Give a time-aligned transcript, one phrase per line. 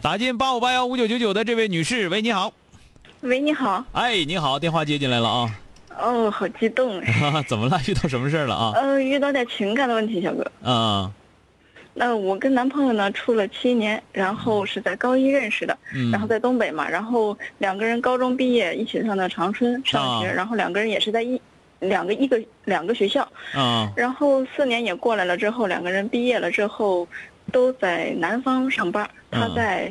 [0.00, 2.52] 打进八五八幺五九九九的这位女士，喂，你好。
[3.20, 3.84] 喂，你好。
[3.92, 5.50] 哎，你好，电话接进来了啊。
[5.98, 7.42] 哦，好激动哎。
[7.48, 7.80] 怎么了？
[7.88, 8.72] 遇到什么事了啊？
[8.76, 10.44] 呃，遇到点情感的问题，小哥。
[10.62, 11.10] 啊。
[11.94, 15.76] 那我跟男朋友呢处了七年，然后是在高一认识的，
[16.12, 21.40] 然后在东北嘛，然后两个人高中毕业一起上的长春上学，然后两个人也是在一
[21.80, 23.26] 两个一个两个学校。
[23.54, 23.92] 啊。
[23.96, 27.06] 然后四年也过来了之后，两个人毕业了之后。
[27.50, 29.90] 都在南方上班，他在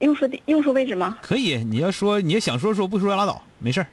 [0.00, 1.16] 用说地用说位置吗？
[1.22, 3.86] 可以，你要说你要想说说，不说拉倒，没事儿。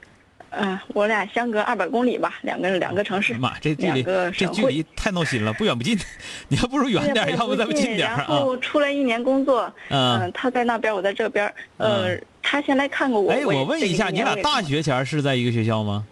[0.50, 3.34] 嗯，我俩相隔二百公里吧，两个两个城市。
[3.34, 5.96] 妈，这距离这距离太闹心了，不远不近，
[6.48, 11.54] 你还不如远点，要不咱们近点然后出来一年工作，嗯，他在那边，我在这边。
[11.76, 13.30] 呃，他先来看过我。
[13.30, 16.04] 哎，我问一下，你俩大学前是在一个学校吗？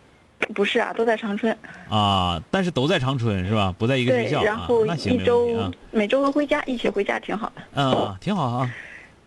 [0.54, 1.56] 不是啊，都在长春。
[1.88, 3.74] 啊，但是都在长春是吧？
[3.78, 4.42] 不在一个学校。
[4.42, 7.62] 然后一周每周都回家，一起回家挺好的。
[7.74, 8.70] 嗯，挺好啊。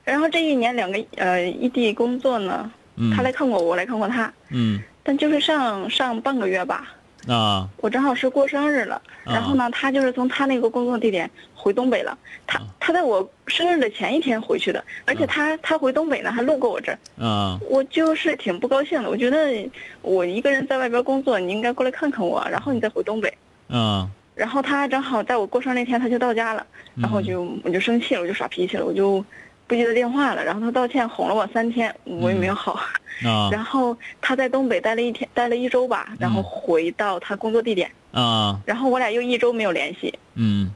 [0.03, 2.71] 然后这一年两个呃异地工作呢，
[3.15, 4.31] 他来看过我，来看过他。
[4.49, 4.79] 嗯。
[5.03, 6.94] 但就是上上半个月吧。
[7.27, 12.17] 啊，我正好是过生日了，然后呢，他就是从他那个工作地点回东北了。
[12.47, 16.99] 他他在我生日的前一天回去的，而且他他回东北呢，还路过我这儿。
[17.23, 19.09] 啊，我就是挺不高兴的。
[19.09, 19.67] 我觉得
[20.01, 23.33] 我一个人在外边工作，你应该过来看看我，然后你再回东北。
[23.67, 26.65] 啊，然后他正好在我过生日那天他就到家了，
[26.95, 29.25] 然后就我就生气了，我就耍脾气了，我就
[29.67, 30.43] 不接他电话了。
[30.43, 32.79] 然后他道歉，哄了我三天，我也没有好。
[33.25, 37.89] 啊，然后他在东北待了一天，待了一周吧，然后回到他工作地点。
[38.11, 40.13] 啊，然后我俩又一周没有联系。
[40.33, 40.69] 嗯，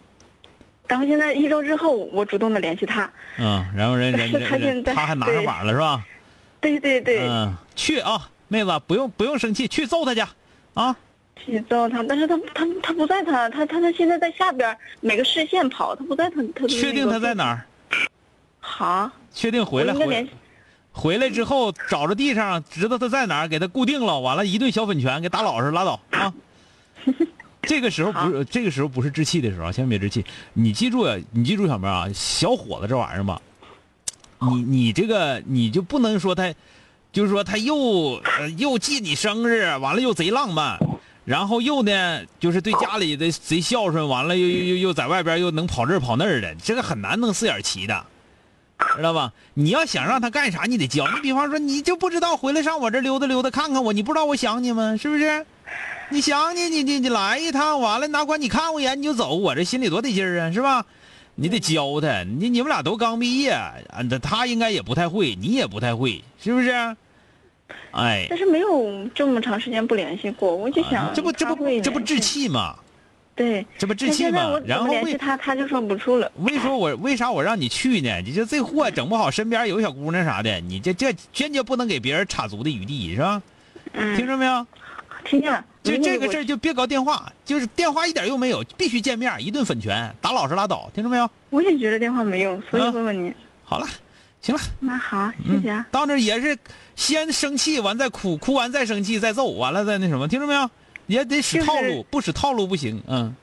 [0.88, 3.10] 然后现在一周之后，我主动的联系他。
[3.38, 6.06] 嗯，然后人 人人他还拿上网了是吧？
[6.62, 7.28] 对对对。
[7.28, 10.22] 嗯，去啊，妹子，不用不用生气，去揍他去，
[10.74, 10.96] 啊。
[11.46, 16.68] 去揍他，但是他他他不在他他他他现在在下边每个视线跑，他不在他他。
[16.68, 17.66] 确定他在哪儿？
[18.80, 19.12] 好。
[19.34, 20.28] 确定回来回。
[20.94, 26.34] 回来之后找着地上，知道他在哪儿，给他固定了，完了，一顿小粉拳，给打老实拉倒啊！
[27.62, 30.26] 这个时候不是这个时候不是置气的时候，千万别置气。
[30.54, 33.42] 你记住呀，你记住小妹啊，小伙子这玩意儿吧，
[34.40, 36.54] 你你这个你就不能说他，
[37.12, 38.22] 就是说他又
[38.58, 40.80] 又记你生日，完了又贼浪漫，
[41.26, 48.06] 然后又呢就是对家里的贼孝顺，完了又又又又在外边又能跑这跑那儿的，这个很难弄四眼齐的。
[48.96, 49.34] 知道吧？
[49.54, 51.08] 你要想让他干啥，你得教。
[51.08, 54.98] 你比方说，你就不知道回来上我这溜达溜达看看我，你不知道我想你吗？
[54.98, 55.46] 是不是？
[56.12, 60.86] 你想你你你你来一趟，完了哪管你看我一眼你就走，我这心里多得劲儿啊，是吧？
[61.36, 62.24] 你得教他。
[62.24, 63.52] 你你们俩都刚毕业，
[64.10, 66.72] 他他应该也不太会，你也不太会，是不是？
[67.92, 68.26] 哎。
[68.30, 72.76] 但是没有这么长时间不联系过，我就想这不这不这不置气吗？
[73.40, 74.60] 对，这不置气吗？
[74.66, 76.30] 然后联系他，他就说不处了。
[76.40, 78.20] 为说我为啥我让你去呢？
[78.20, 83.42] 你就这货整不好，身边有小姑娘啥的，你这这坚决不能给别人插足的余地，是吧？
[83.94, 84.18] 嗯。
[84.18, 84.68] 听着没有？
[85.24, 85.64] 听见了。
[85.84, 91.30] 就这个事儿就别搞电话，就是电话一点用没有，必须见面，一顿粉拳，打老实拉倒，听着没有？
[91.50, 93.34] 我也觉得电话没用，所以问问你。
[93.64, 93.88] 好了，
[94.42, 94.60] 行了。
[94.82, 95.88] 那好，谢谢啊。
[95.92, 96.58] 到那也是
[96.98, 100.70] 先生气，完再哭，哭完再生气，再揍，完了再那什么，听着没有？
[101.10, 103.36] 也得使套路，不使套路不行，嗯。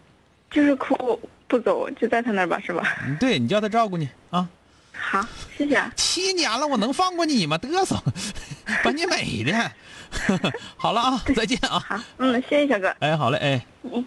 [0.49, 2.97] 就是哭不走，就在他那儿吧，是吧？
[3.05, 4.49] 嗯，对你叫他照顾你啊。
[4.93, 5.27] 好，
[5.59, 5.83] 谢谢。
[5.97, 7.59] 七年了，我能放过你吗？
[7.59, 8.01] 嘚瑟，
[8.85, 9.73] 把你美的。
[10.79, 11.81] 好了啊，再见啊。
[11.81, 12.89] 好，嗯，谢谢小哥。
[13.01, 13.67] 哎，好嘞，哎。
[13.83, 14.07] 嗯。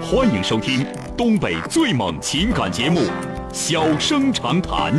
[0.00, 0.86] 欢迎收听
[1.16, 3.00] 东北最猛情感节目
[3.52, 4.94] 《小生长谈》。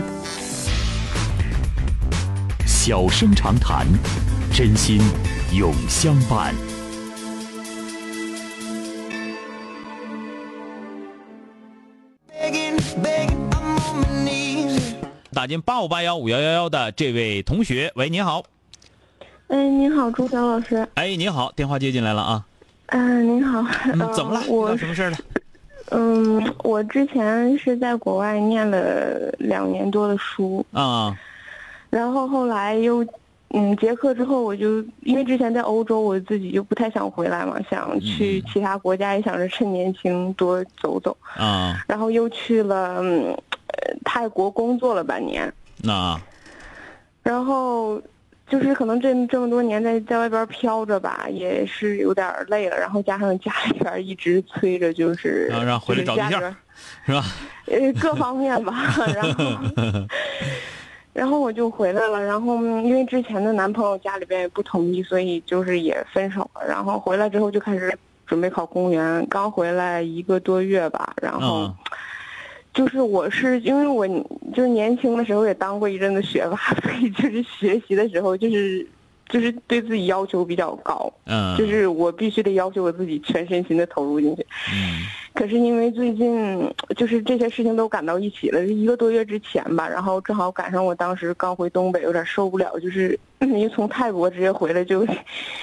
[2.85, 3.88] 小声长谈，
[4.51, 5.00] 真心
[5.53, 6.53] 永相伴。
[15.31, 18.44] 打进八五八幺五幺幺幺的这位同学，喂，您好。
[19.47, 20.85] 哎，您好，朱晓老师。
[20.95, 22.45] 哎，您好，电话接进来了啊。
[22.88, 23.63] 嗯，您好。
[24.12, 24.45] 怎么了？
[24.45, 25.18] 有什么事儿了？
[25.91, 30.65] 嗯，我之前是在国外念了两年多的书。
[30.74, 31.18] 啊。
[31.94, 33.06] 然后后来又，
[33.50, 41.84] 嗯，结课之后我就因为之前在欧洲，我自己就不太想回来嘛，想去其他国家，也想着趁年轻多走走啊。
[41.88, 43.04] 然后又去了
[44.04, 45.54] 泰国工作了半年。
[45.84, 46.19] 那，
[47.22, 48.01] 然后。
[48.45, 52.78] 就是可能这这么多年在在外边飘着吧，也是有点累了。
[52.78, 56.56] 然后加上家里边一直催着，就是让回来找对象，
[57.06, 57.24] 是吧？
[57.66, 58.94] 呃，各方面吧。
[59.16, 59.44] 然后，
[61.13, 62.21] 然后我就回来了。
[62.21, 66.65] 然后因为之前的男朋友家里边也不同意，所以就是也分手了。
[66.68, 69.25] 然后回来之后就开始准备考公务员。
[69.30, 71.74] 刚回来一个多月吧，然后。
[72.74, 74.07] 就是我是因为我
[74.51, 78.83] 就是年轻的时候也当过一阵子学霸， 所以就是学习的时候就是
[79.30, 85.06] 就是对自己要求比较高，嗯，就是我必须得要求我自己全身心的投入进去，嗯。
[85.33, 95.03] 可是因为最近就是这些事情都赶到一起了，一个多月之前吧，然后正好赶上我当时刚回东北，有点受不了，就是因为从泰国直接回来就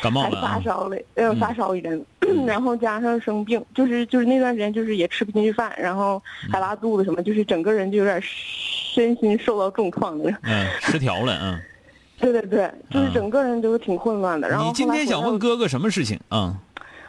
[0.02, 2.04] 感冒了，发烧了，呃，发烧一阵，
[2.44, 6.20] 然后加上生病，就是就是那段时间就是也吃不进去饭，然后
[6.50, 11.60] 还拉肚子什么，就是整个人就有点身心受到重创的，嗯，失调了，嗯，
[12.18, 14.48] 对对对，就是整个人都挺混乱的。
[14.48, 16.58] 然后你今天想问哥哥什么事情啊？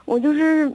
[0.05, 0.71] 我就是。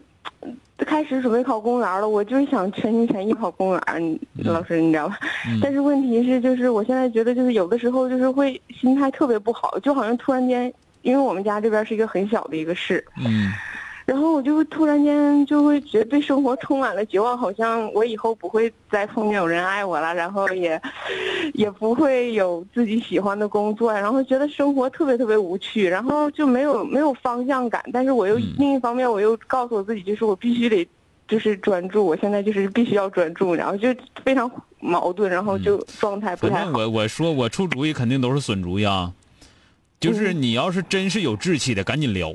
[0.85, 4.19] 开始准备考公务员了，我就是想全心全意考公务员。
[4.45, 5.19] 老师，你知道吧？
[5.63, 13.05] 但是问题是，就是我现在觉得，就是有的时候就是会心态特别不好，就好像突然间，因为我们家这边是一个很小的一个市。
[13.17, 13.51] 嗯。
[14.07, 20.81] 然后我就突然间就会觉得对生活充满了绝望，好像我以后不会再碰见有人爱我了，然后也，
[21.55, 27.83] 也不会有自己喜欢的工作，然后觉得生活特别特别无趣，然后就没有没有方向感。
[27.93, 30.89] 但是我又另一方面，我又告诉我自己，就是我必须得，
[31.27, 32.07] 就是专注。
[32.07, 33.89] 我现在就是必须要专注，然后就
[34.25, 34.49] 非常
[34.79, 36.79] 矛盾，然后就状态不太好。
[36.79, 39.13] 我我说我出主意肯定都是损主意啊，
[39.99, 42.33] 就是你要是真是有志气的，赶紧撩。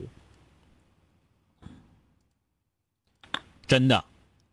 [3.71, 4.03] 真的，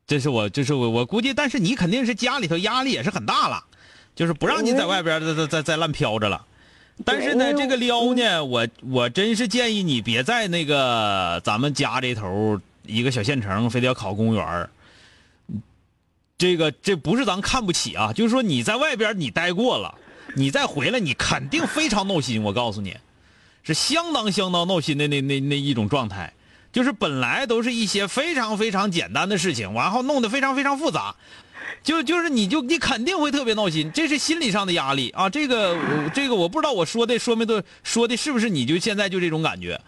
[0.06, 3.64] 这是我，这是我，我估计，但是你肯定是家里头压力也是很大了，
[4.14, 6.46] 就是不让你在外边再再再再乱飘着了。
[7.04, 14.70] 但是呢，这个撩呢，我我真是建议你别在那个咱们家这头一个小县城，非得要考公务员
[16.38, 19.98] 这个这不是咱看不起啊，就是说你在外边你待过了，
[20.36, 22.40] 你再回来，你肯定非常闹心。
[22.44, 22.96] 我告诉你，
[23.64, 26.32] 是相当相当闹心的那那那一种状态。
[26.78, 31.12] 就是本来都是一些非常非常简单的事情，然后弄得非常非常复杂，
[31.82, 35.28] 就就是你就你肯定会特别闹心，这是心理上的压力啊。
[35.28, 35.76] 这个
[36.14, 39.80] 这个我不知道我说的说没对说的是不是你就现在就这种感觉。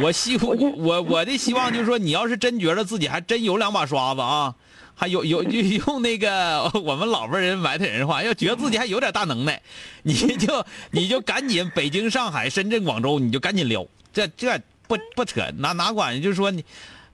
[0.00, 4.54] 我希我我的希望就是说，你要是真觉得自己还真有两把刷子啊，
[4.94, 9.60] 还有有就用那个我们老辈人埋汰人话，要觉得自己还有点大能耐，
[10.04, 14.62] 你就你就赶紧北京、上海、深圳、广州，你就赶紧撩，这这。
[14.86, 16.20] 不不扯，哪哪管？
[16.20, 16.64] 就是说你，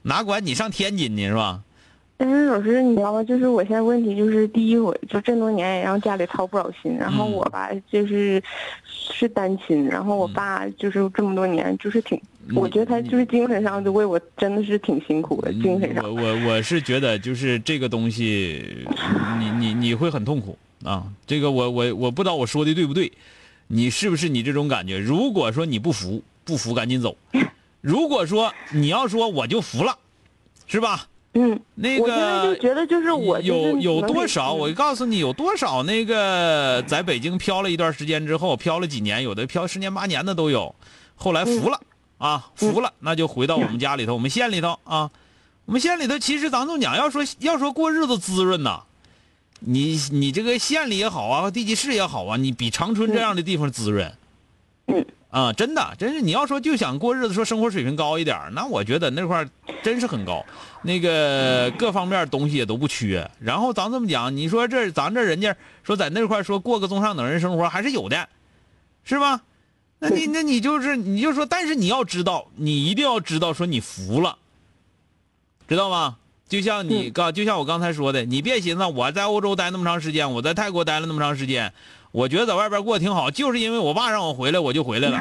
[0.02, 1.60] 哪管你上天津呢，是吧？
[2.16, 3.24] 但是老师，你知道吗？
[3.24, 8.42] 就是我现在问题就是，第一，我就这么多年也让家里操不少心，然后我吧，就是
[8.84, 12.20] 是单亲，然后我爸就是这么多年就是挺，
[12.54, 16.04] 我觉得他就是精神上就为我真的是挺辛苦的，精神上。
[16.04, 18.86] 我我我是觉得就是这个东西，
[19.38, 21.06] 你你你会很痛苦啊！
[21.26, 23.10] 这个我我我不知道我说的对不对，
[23.68, 24.98] 你是不是你这种感觉？
[24.98, 27.16] 如果说你不服，不服赶紧走。
[27.80, 29.96] 如果说你要说我就服了，
[30.66, 31.06] 是吧？
[31.34, 40.74] 嗯，那个，我就觉得就是我有有多少，我告诉你有多少那个在北京漂了一段时间之后，漂了几年，有的漂十年八年的都有，
[41.14, 41.80] 后来服了
[42.18, 45.08] 啊，服了，那就回到我们家里头，我们县里头啊，
[45.66, 48.82] 我们县里头其实咱们讲，要说要说过日子滋润呐，
[49.60, 54.12] 你你这个县里也好啊，地级市也好啊，你比长春这样的地方滋润。
[54.88, 55.06] 嗯。
[55.30, 59.48] 啊，真的，真是你要说就想过日子，说生活水平高一点那我觉得那块
[59.80, 60.44] 真是很高，
[60.82, 63.30] 那个各方面东西也都不缺。
[63.38, 68.28] 然后咱这么讲，你说这咱这人家说在那块说过个中上等人生活还是有的，
[69.04, 69.42] 是吧？
[70.00, 74.36] 那你那你就是你就说，但是你要知道，你一定要知道说你服了，
[75.68, 76.16] 知道吗？
[76.48, 81.72] 就像你刚就像我刚才说的，你别寻思我在欧洲待那么长时间，我在泰国待了那么长时间。
[82.12, 85.20] 我觉得在外边过得挺好，就是因为我爸让我回来，我就回来了。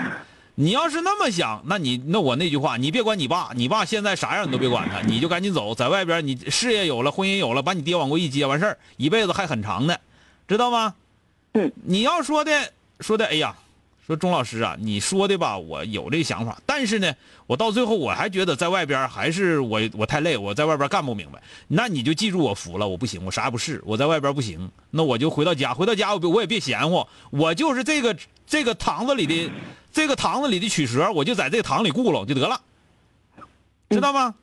[0.56, 10.02] 你要是那么想，那你那我那句话，你别管你爸，你爸现在啥样你都别管他，你就赶紧走，在外边你事业有了，婚姻有了，把你爹往过一接，完事儿，一辈子还很长的，
[10.48, 10.96] 知道吗？
[11.54, 13.56] 嗯，你要说的说的，哎呀，
[14.10, 17.14] 说钟老师啊，你说的吧，我有这想法，但是呢，
[17.46, 21.40] 我到最后我还觉得在外边还是我我太累，我在外边干不明白。
[21.68, 29.52] 那你就记住我服了，我不行，我啥也不是，我在外边不行，那我就回到家，回到家我我也别嫌乎，我就是这个这个堂子里的
[29.94, 32.60] 这个堂子里的曲蛇，我就在这个堂里顾了就得了，
[33.92, 34.34] 知道吗？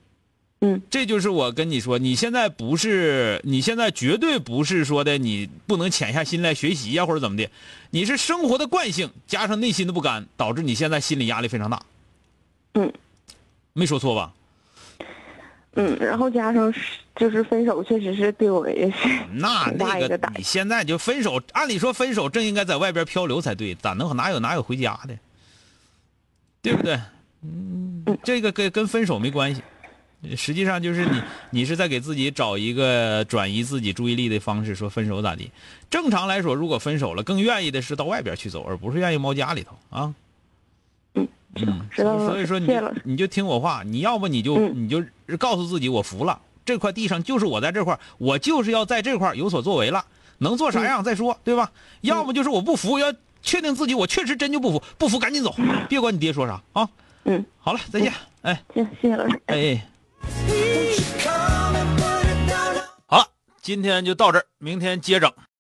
[0.91, 7.49] 这就是我跟你说，你现在不是，你现在绝对不是说的你不能潜下心来学习呀，或者怎么的，
[7.91, 11.83] 你是生活的惯性加上内心的不甘，导致你现在心理压力非常大。
[12.75, 12.93] 嗯，
[13.73, 14.33] 没说错吧？
[15.79, 16.73] 嗯，然后加上
[17.17, 18.97] 就是分手，确实是对我也是
[19.33, 20.19] 那那个。
[20.37, 25.19] 你现在就分手，按理说分手正应该在外边漂流才对，咋能哪有哪有回家的，
[26.63, 26.99] 对不对？
[27.43, 29.63] 嗯，这个跟跟分手没关系。
[30.35, 35.51] 实际上就是你，你是在给自己找一个转移自己注意力的方式，说分手咋地？
[35.91, 40.15] 正常来说，如果分手了，更愿意的是到外边去走，而不是愿意猫家里头啊。
[41.15, 45.05] 嗯，嗯，知道了所以说你谢谢老师你就听我话，你要不你就、嗯你就
[45.39, 50.05] 告诉自己我服了，这块地上就是我在这块我就是要在这块有所作为了，
[50.39, 51.71] 能做啥样再说，对吧？
[52.01, 55.55] 要么就是我不服，要确定自己我确实真就不服，不服赶紧走，
[55.89, 56.89] 别管你爹说啥啊。
[57.25, 59.41] 嗯，好了，再见，哎行谢谢老师。
[59.47, 59.87] 哎。
[63.07, 63.27] 好了，
[63.63, 65.33] 今天就到这儿，明天接整。